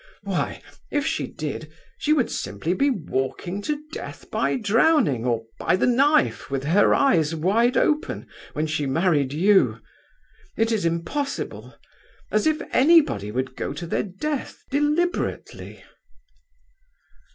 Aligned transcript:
Why, 0.23 0.63
if 0.89 1.05
she 1.05 1.27
did, 1.27 1.71
she 1.99 2.11
would 2.11 2.31
simply 2.31 2.73
be 2.73 2.89
walking 2.89 3.61
to 3.61 3.79
death 3.91 4.31
by 4.31 4.55
drowning 4.57 5.25
or 5.27 5.43
by 5.59 5.75
the 5.75 5.85
knife, 5.85 6.49
with 6.49 6.63
her 6.63 6.95
eyes 6.95 7.35
wide 7.35 7.77
open, 7.77 8.25
when 8.53 8.65
she 8.65 8.87
married 8.87 9.31
you. 9.31 9.79
It 10.57 10.71
is 10.71 10.85
impossible! 10.85 11.75
As 12.31 12.47
if 12.47 12.63
anybody 12.71 13.29
would 13.31 13.55
go 13.55 13.73
to 13.73 13.85
their 13.85 14.01
death 14.01 14.63
deliberately!" 14.71 15.83